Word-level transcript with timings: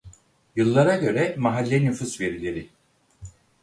Yıllara 0.55 0.95
göre 0.95 1.35
mahalle 1.37 1.83
nüfus 1.85 2.19
verileri: 2.21 2.69